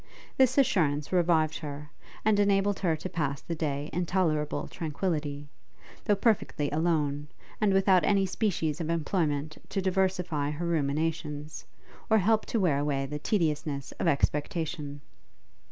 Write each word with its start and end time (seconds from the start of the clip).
This 0.35 0.57
assurance 0.57 1.11
revived 1.13 1.59
her, 1.59 1.91
and 2.25 2.39
enabled 2.39 2.79
her 2.79 2.95
to 2.95 3.07
pass 3.07 3.39
the 3.39 3.53
day 3.53 3.87
in 3.93 4.07
tolerable 4.07 4.67
tranquillity, 4.67 5.47
though 6.05 6.15
perfectly 6.15 6.71
alone, 6.71 7.27
and 7.61 7.71
without 7.71 8.03
any 8.03 8.25
species 8.25 8.81
of 8.81 8.89
employment 8.89 9.59
to 9.69 9.79
diversify 9.79 10.49
her 10.49 10.65
ruminations, 10.65 11.63
or 12.09 12.17
help 12.17 12.47
to 12.47 12.59
wear 12.59 12.79
away 12.79 13.05
the 13.05 13.19
tediousness 13.19 13.91
of 13.99 14.07
expectation. 14.07 15.01